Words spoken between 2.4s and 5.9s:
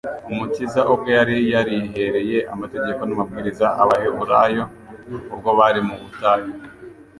amategeko n'amabwiriza Abaheburayo ubwo bari